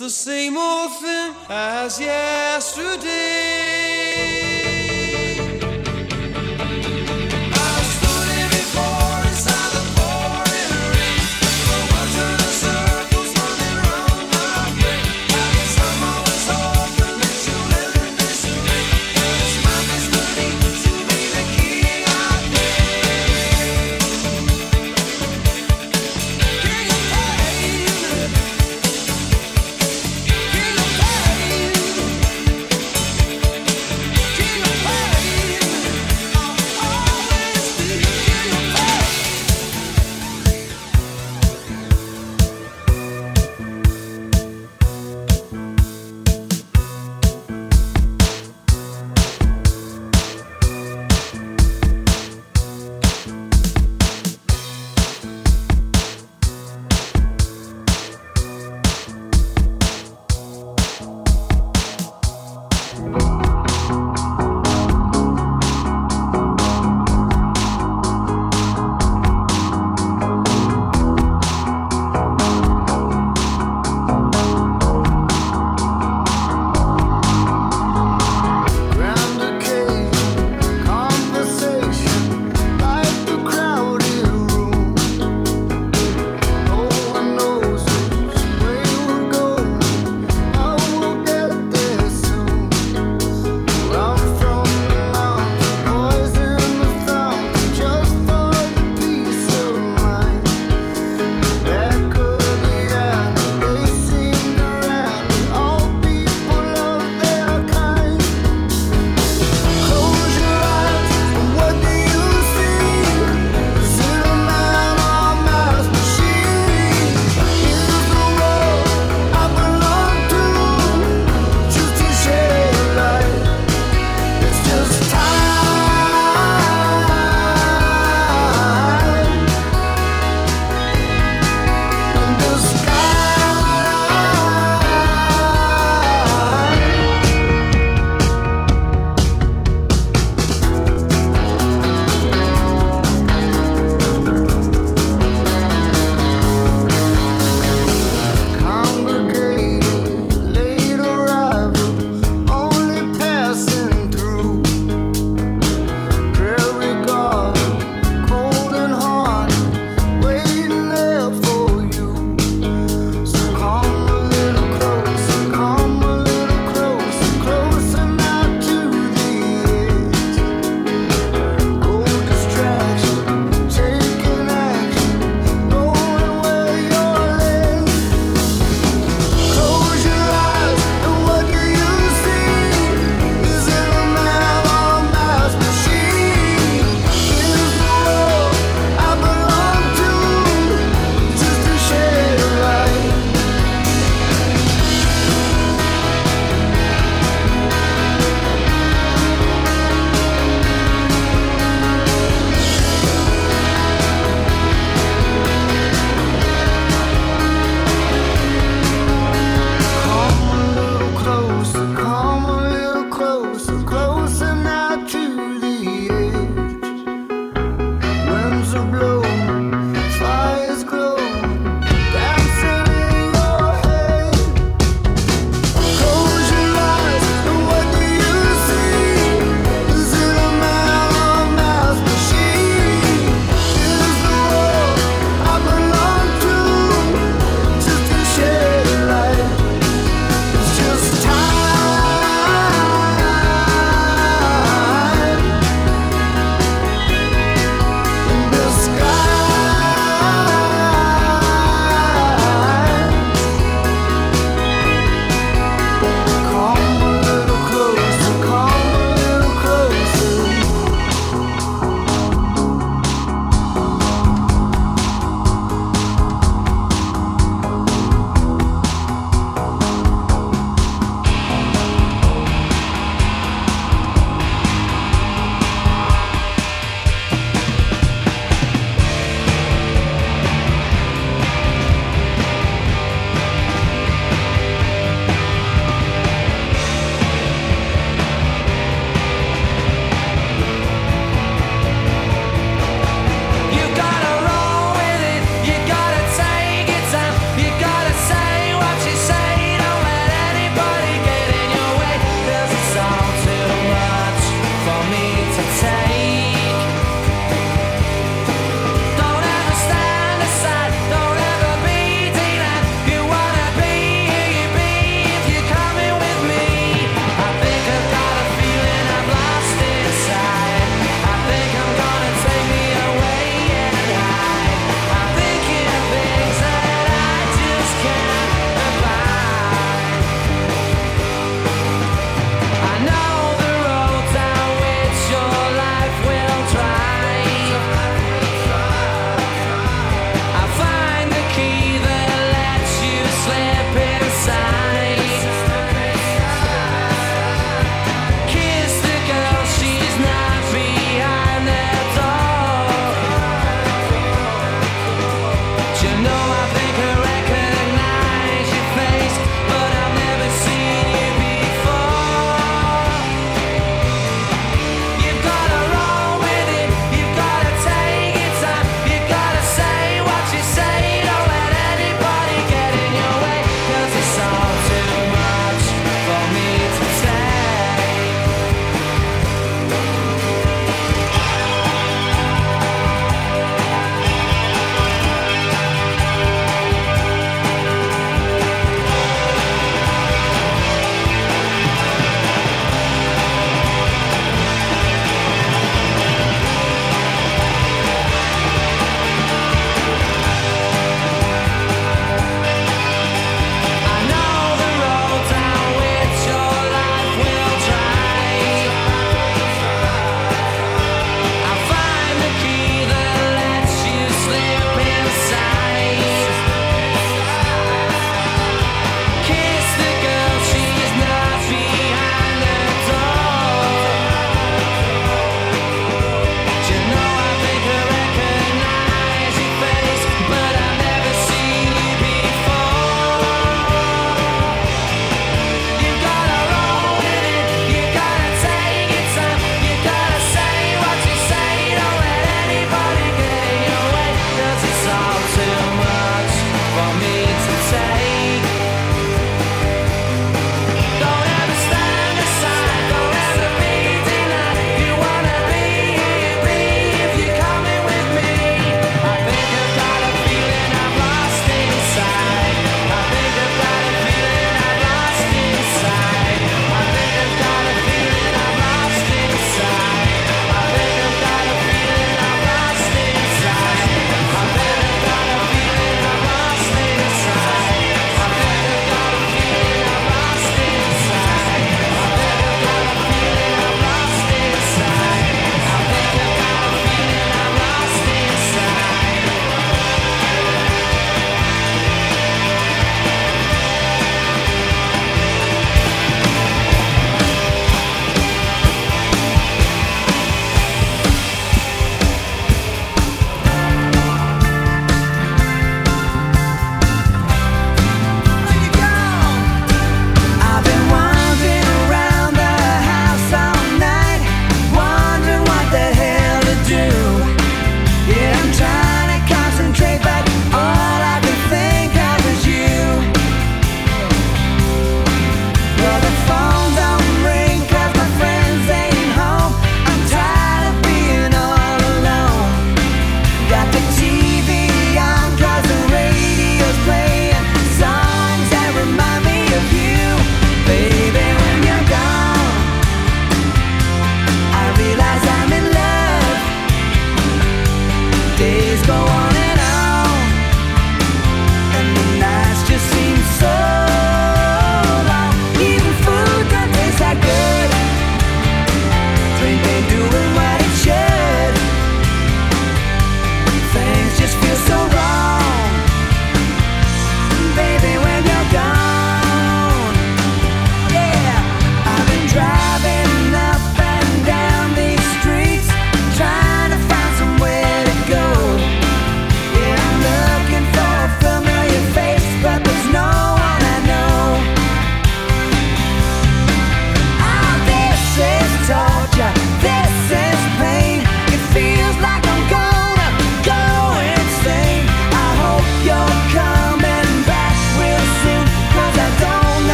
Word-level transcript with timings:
It's 0.00 0.04
the 0.04 0.30
same 0.30 0.56
old 0.56 0.92
thing 1.00 1.34
as 1.48 1.98
yesterday. 1.98 3.37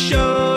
Show 0.00 0.49